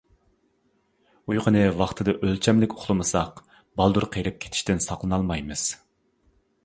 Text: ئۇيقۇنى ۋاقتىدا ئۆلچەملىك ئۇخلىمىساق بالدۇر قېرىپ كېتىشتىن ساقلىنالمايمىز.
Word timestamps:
ئۇيقۇنى 1.33 1.61
ۋاقتىدا 1.81 2.15
ئۆلچەملىك 2.29 2.73
ئۇخلىمىساق 2.77 3.43
بالدۇر 3.83 4.09
قېرىپ 4.17 4.41
كېتىشتىن 4.47 4.83
ساقلىنالمايمىز. 4.87 5.67